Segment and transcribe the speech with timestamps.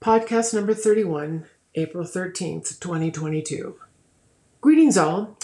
[0.00, 1.44] podcast number 31,
[1.74, 3.76] April 13th, 2022.
[4.62, 5.36] Greetings, all.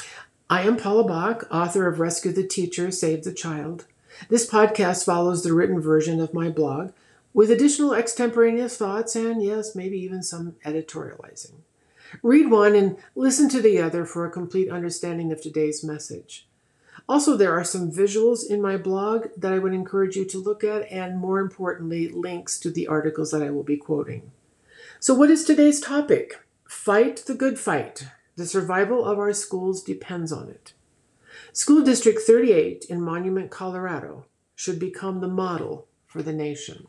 [0.48, 3.84] I am Paula Bach, author of Rescue the Teacher, Save the Child.
[4.30, 6.92] This podcast follows the written version of my blog
[7.34, 11.57] with additional extemporaneous thoughts and, yes, maybe even some editorializing.
[12.23, 16.48] Read one and listen to the other for a complete understanding of today's message.
[17.07, 20.65] Also, there are some visuals in my blog that I would encourage you to look
[20.65, 24.33] at, and more importantly, links to the articles that I will be quoting.
[25.07, 26.41] So, what is today's topic?
[26.69, 28.09] Fight the good fight.
[28.34, 30.73] The survival of our schools depends on it.
[31.52, 36.88] School District 38 in Monument, Colorado should become the model for the nation.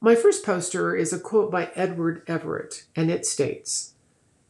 [0.00, 3.94] My first poster is a quote by Edward Everett, and it states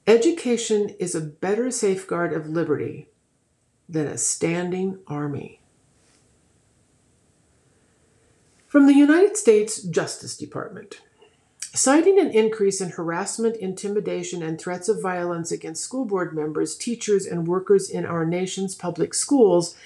[0.06, 3.08] Education is a better safeguard of liberty
[3.88, 5.62] than a standing army.
[8.66, 11.00] From the United States Justice Department.
[11.72, 17.26] Citing an increase in harassment, intimidation, and threats of violence against school board members, teachers,
[17.26, 19.76] and workers in our nation's public schools,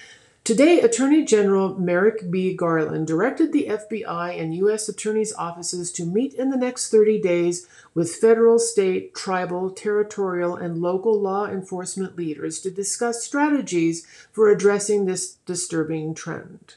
[0.45, 2.55] today Attorney General Merrick B.
[2.55, 4.89] Garland directed the FBI and U.S.
[4.89, 10.81] Attorney's offices to meet in the next 30 days with federal, state, tribal, territorial, and
[10.81, 16.77] local law enforcement leaders to discuss strategies for addressing this disturbing trend.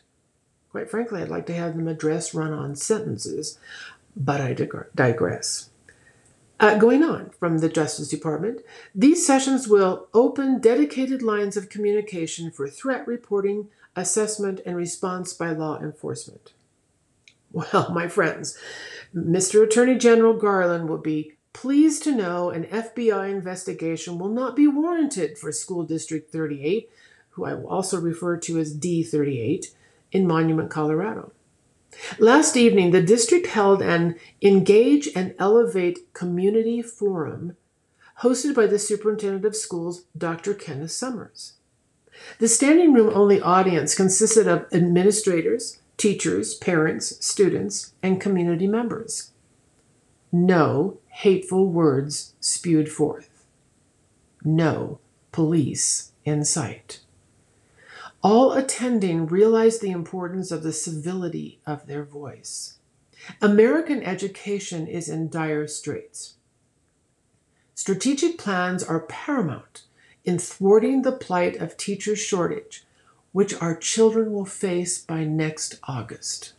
[0.72, 3.58] Quite frankly, I'd like to have them address run on sentences
[4.18, 4.54] but I
[4.96, 5.70] digress.
[6.60, 8.62] Uh, going on from the Justice Department,
[8.96, 15.52] these sessions will open dedicated lines of communication for threat reporting, assessment, and response by
[15.52, 16.54] law enforcement.
[17.52, 18.58] Well, my friends,
[19.16, 19.64] Mr.
[19.64, 25.38] Attorney General Garland will be pleased to know an FBI investigation will not be warranted
[25.38, 26.90] for School District 38,
[27.32, 29.68] who I will also refer to as D38,
[30.12, 31.32] in Monument, Colorado.
[32.20, 37.58] Last evening, the district held an Engage and Elevate Community Forum
[38.22, 40.54] hosted by the Superintendent of Schools, Dr.
[40.54, 41.54] Kenneth Somers.
[42.40, 49.32] The standing room only audience consisted of administrators, teachers, parents, students, and community members.
[50.32, 53.46] No hateful words spewed forth.
[54.44, 55.00] No
[55.32, 57.02] police in sight.
[58.30, 62.78] All attending realized the importance of the civility of their voice.
[63.42, 66.36] American education is in dire straits.
[67.74, 69.84] Strategic plans are paramount
[70.26, 72.86] in thwarting the plight of teacher shortage,
[73.32, 76.52] which our children will face by next August.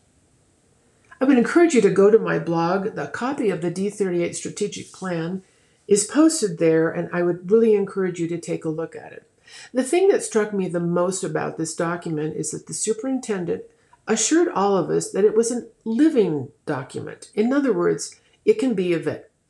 [1.21, 2.95] I would encourage you to go to my blog.
[2.95, 5.43] The copy of the D38 strategic plan
[5.87, 9.28] is posted there, and I would really encourage you to take a look at it.
[9.73, 13.65] The thing that struck me the most about this document is that the superintendent
[14.07, 17.31] assured all of us that it was a living document.
[17.35, 18.95] In other words, it can be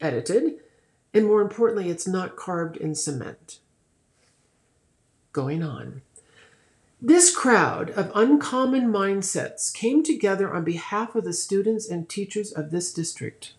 [0.01, 0.55] edited,
[1.15, 3.61] and more importantly, it's not carved in cement.
[5.33, 6.03] Going on.
[7.01, 12.73] This crowd of uncommon mindsets came together on behalf of the students and teachers of
[12.73, 13.55] this district.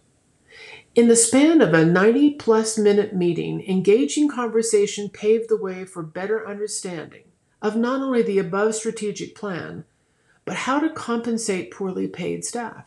[0.96, 6.02] In the span of a 90 plus minute meeting, engaging conversation paved the way for
[6.02, 7.26] better understanding
[7.62, 9.86] of not only the above strategic plan,
[10.46, 12.86] but how to compensate poorly paid staff.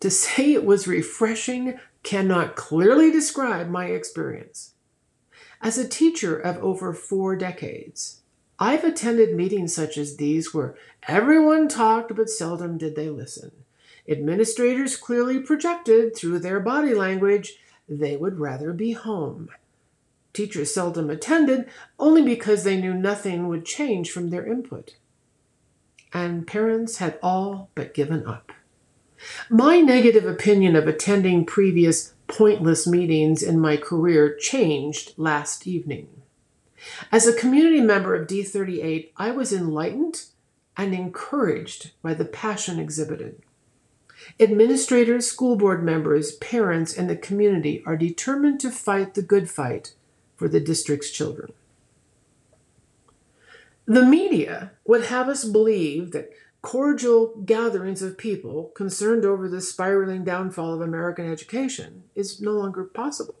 [0.00, 4.72] To say it was refreshing cannot clearly describe my experience.
[5.60, 8.20] As a teacher of over four decades,
[8.58, 10.76] I've attended meetings such as these where
[11.06, 13.52] everyone talked but seldom did they listen.
[14.08, 17.58] Administrators clearly projected through their body language
[17.88, 19.50] they would rather be home.
[20.32, 24.96] Teachers seldom attended only because they knew nothing would change from their input.
[26.12, 28.52] And parents had all but given up.
[29.50, 36.08] My negative opinion of attending previous pointless meetings in my career changed last evening.
[37.10, 40.22] As a community member of D38, I was enlightened
[40.76, 43.42] and encouraged by the passion exhibited.
[44.40, 49.94] Administrators, school board members, parents, and the community are determined to fight the good fight
[50.36, 51.52] for the district's children.
[53.86, 56.30] The media would have us believe that
[56.60, 62.84] cordial gatherings of people concerned over the spiraling downfall of American education is no longer
[62.84, 63.36] possible.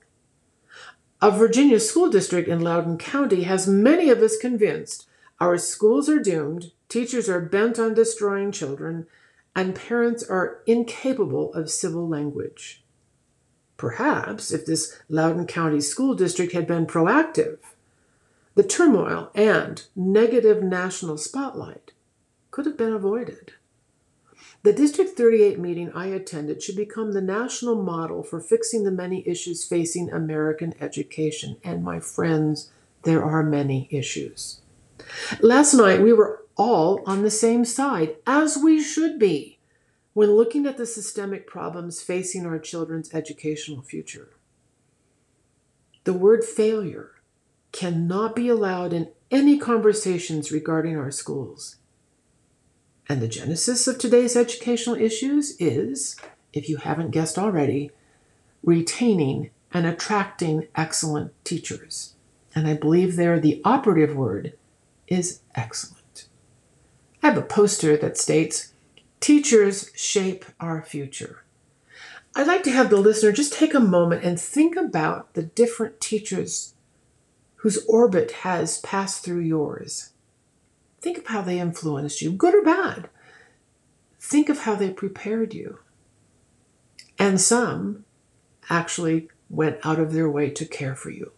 [1.20, 5.06] A Virginia school district in Loudoun County has many of us convinced
[5.40, 9.06] our schools are doomed, teachers are bent on destroying children,
[9.54, 12.82] and parents are incapable of civil language.
[13.76, 17.58] Perhaps if this Loudoun County School District had been proactive,
[18.54, 21.92] the turmoil and negative national spotlight
[22.50, 23.52] could have been avoided.
[24.64, 29.26] The District 38 meeting I attended should become the national model for fixing the many
[29.28, 31.58] issues facing American education.
[31.62, 32.70] And my friends,
[33.04, 34.60] there are many issues.
[35.40, 39.58] Last night, we were all on the same side, as we should be,
[40.12, 44.30] when looking at the systemic problems facing our children's educational future.
[46.04, 47.12] The word failure
[47.72, 51.76] cannot be allowed in any conversations regarding our schools.
[53.08, 56.16] And the genesis of today's educational issues is,
[56.52, 57.90] if you haven't guessed already,
[58.62, 62.14] retaining and attracting excellent teachers.
[62.54, 64.54] And I believe there the operative word
[65.06, 65.97] is excellent.
[67.22, 68.72] I have a poster that states,
[69.20, 71.44] Teachers shape our future.
[72.34, 76.00] I'd like to have the listener just take a moment and think about the different
[76.00, 76.74] teachers
[77.56, 80.10] whose orbit has passed through yours.
[81.00, 83.08] Think of how they influenced you, good or bad.
[84.20, 85.80] Think of how they prepared you.
[87.18, 88.04] And some
[88.70, 91.32] actually went out of their way to care for you.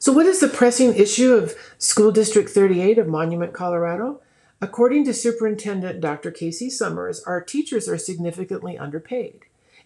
[0.00, 4.22] So, what is the pressing issue of School District 38 of Monument, Colorado?
[4.58, 6.30] According to Superintendent Dr.
[6.30, 9.40] Casey Somers, our teachers are significantly underpaid.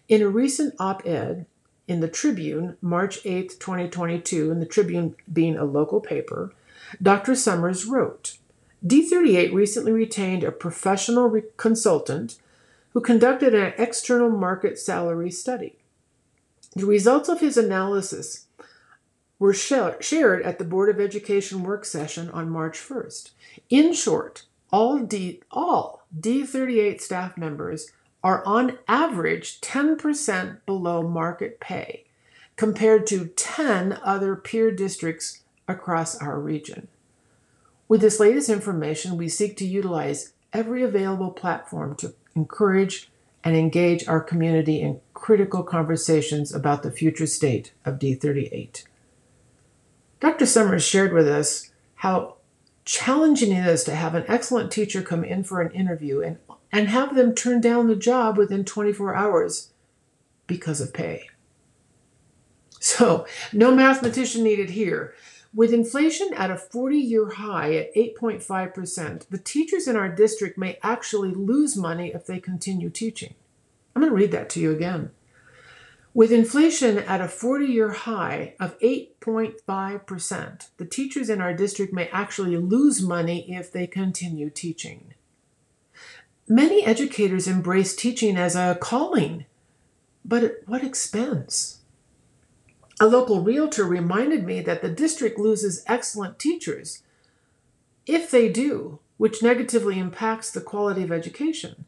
[0.07, 1.47] In a recent op ed
[1.85, 6.53] in the Tribune, March 8, 2022, and the Tribune being a local paper,
[7.01, 7.35] Dr.
[7.35, 8.37] Somers wrote
[8.87, 12.37] D38 recently retained a professional re- consultant
[12.93, 15.75] who conducted an external market salary study.
[16.73, 18.44] The results of his analysis
[19.39, 23.31] were shared at the Board of Education work session on March 1st.
[23.69, 27.91] In short, all, D, all D38 staff members
[28.23, 32.05] are on average 10% below market pay
[32.55, 36.87] compared to 10 other peer districts across our region.
[37.87, 43.09] With this latest information, we seek to utilize every available platform to encourage
[43.43, 48.85] and engage our community in critical conversations about the future state of D38.
[50.25, 50.47] Dr.
[50.47, 52.37] Somers shared with us how
[52.83, 56.39] challenging it is to have an excellent teacher come in for an interview and,
[56.71, 59.69] and have them turn down the job within 24 hours
[60.47, 61.29] because of pay.
[62.79, 65.13] So, no mathematician needed here.
[65.53, 70.79] With inflation at a 40 year high at 8.5%, the teachers in our district may
[70.81, 73.35] actually lose money if they continue teaching.
[73.95, 75.11] I'm going to read that to you again.
[76.15, 82.07] With inflation at a 40 year high of 8.5%, the teachers in our district may
[82.07, 85.13] actually lose money if they continue teaching.
[86.47, 89.43] Many educators embrace teaching as a calling,
[90.23, 91.81] but at what expense?
[92.97, 97.03] A local realtor reminded me that the district loses excellent teachers
[98.05, 101.83] if they do, which negatively impacts the quality of education.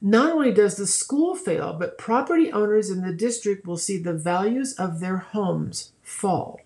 [0.00, 4.12] Not only does the school fail, but property owners in the district will see the
[4.12, 6.60] values of their homes fall.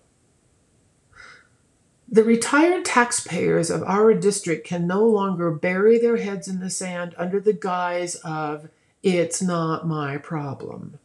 [2.11, 7.13] The retired taxpayers of our district can no longer bury their heads in the sand
[7.17, 8.69] under the guise of,
[9.03, 10.97] it's not my problem.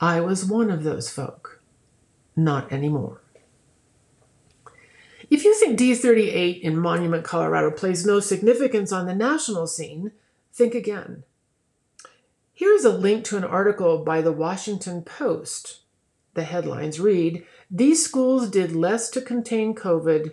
[0.00, 1.60] I was one of those folk.
[2.36, 3.20] Not anymore.
[5.28, 10.12] If you think D38 in Monument, Colorado plays no significance on the national scene,
[10.56, 11.24] Think again.
[12.54, 15.80] Here is a link to an article by the Washington Post.
[16.32, 20.32] The headlines read These schools did less to contain COVID,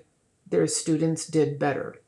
[0.49, 2.01] their students did better.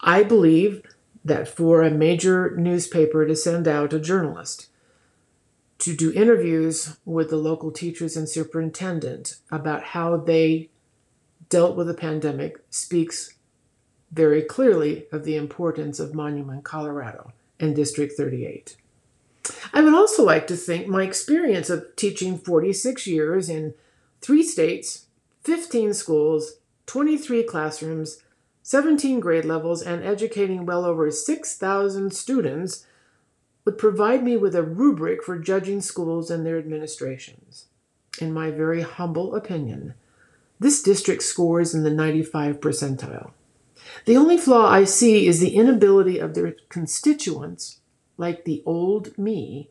[0.00, 0.80] I believe
[1.22, 4.68] that for a major newspaper to send out a journalist
[5.80, 10.70] to do interviews with the local teachers and superintendent about how they
[11.50, 13.34] dealt with the pandemic speaks
[14.12, 18.76] very clearly of the importance of Monument, Colorado, and District 38.
[19.72, 23.74] I would also like to think my experience of teaching 46 years in
[24.20, 25.06] three states,
[25.42, 28.18] 15 schools, 23 classrooms,
[28.62, 32.86] 17 grade levels, and educating well over 6,000 students
[33.64, 37.66] would provide me with a rubric for judging schools and their administrations.
[38.20, 39.94] In my very humble opinion,
[40.60, 43.32] this district scores in the 95 percentile.
[44.04, 47.80] The only flaw I see is the inability of their constituents,
[48.16, 49.70] like the old me,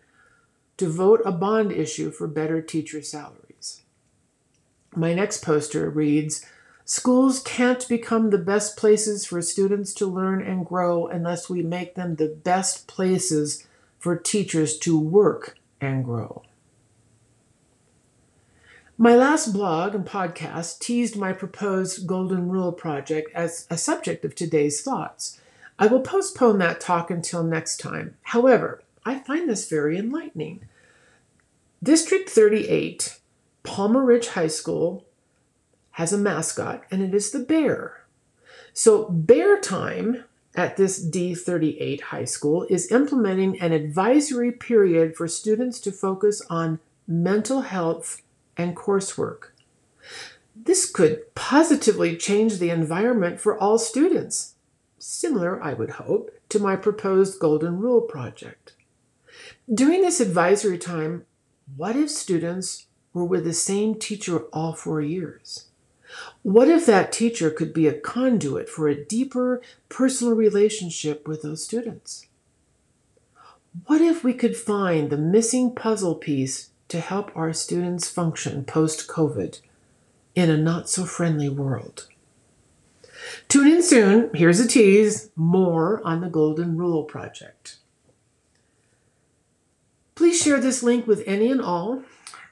[0.77, 3.83] to vote a bond issue for better teacher salaries.
[4.95, 6.45] My next poster reads
[6.85, 11.95] Schools can't become the best places for students to learn and grow unless we make
[11.95, 13.65] them the best places
[13.99, 16.41] for teachers to work and grow.
[19.01, 24.35] My last blog and podcast teased my proposed Golden Rule project as a subject of
[24.35, 25.41] today's thoughts.
[25.79, 28.15] I will postpone that talk until next time.
[28.21, 30.65] However, I find this very enlightening.
[31.81, 33.17] District 38,
[33.63, 35.03] Palmer Ridge High School,
[35.93, 38.03] has a mascot, and it is the bear.
[38.71, 45.79] So, Bear Time at this D38 high school is implementing an advisory period for students
[45.79, 48.21] to focus on mental health
[48.57, 49.51] and coursework.
[50.55, 54.55] This could positively change the environment for all students,
[54.99, 58.73] similar, I would hope, to my proposed Golden Rule project.
[59.73, 61.25] During this advisory time,
[61.77, 65.67] what if students were with the same teacher all four years?
[66.43, 71.63] What if that teacher could be a conduit for a deeper personal relationship with those
[71.63, 72.27] students?
[73.85, 79.07] What if we could find the missing puzzle piece to help our students function post
[79.07, 79.59] COVID
[80.35, 82.07] in a not so friendly world?
[83.47, 84.29] Tune in soon.
[84.33, 87.77] Here's a tease more on the Golden Rule Project.
[90.15, 92.03] Please share this link with any and all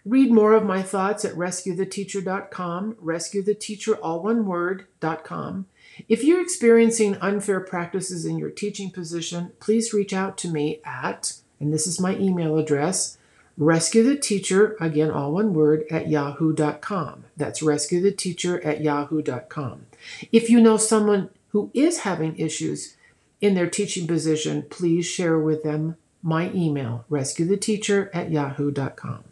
[0.10, 5.68] Read more of my thoughts at rescuetheteacher.com, rescuetheteacher, all one word.com.
[6.08, 11.34] If you're experiencing unfair practices in your teaching position, please reach out to me at,
[11.60, 13.19] and this is my email address,
[13.60, 17.26] rescuetheteacher, again, all one word, at yahoo.com.
[17.36, 19.88] That's rescue the teacher at yahoo.com.
[20.32, 22.96] If you know someone who is having issues
[23.42, 29.24] in their teaching position, please share with them my email, rescue the teacher at yahoo.com.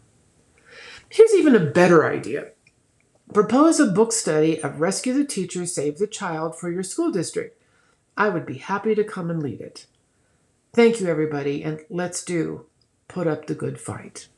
[1.08, 2.48] Here's even a better idea.
[3.32, 7.60] Propose a book study of Rescue the Teacher, Save the Child for your school district.
[8.16, 9.86] I would be happy to come and lead it.
[10.72, 12.66] Thank you, everybody, and let's do
[13.08, 14.28] put up the good fight.